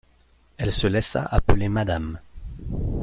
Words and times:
Elle 0.57 0.71
se 0.71 0.87
laissa 0.87 1.21
appeler 1.25 1.69
madame. 1.69 2.19